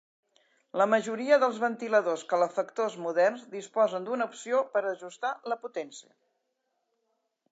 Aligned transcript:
La 0.81 0.85
majoria 0.93 1.37
dels 1.43 1.59
ventiladors 1.63 2.23
calefactors 2.31 2.95
moderns 3.07 3.43
disposen 3.53 4.07
d'una 4.09 4.29
opció 4.31 4.61
per 4.77 4.83
ajustar 4.93 5.33
la 5.53 5.59
potència. 5.67 6.11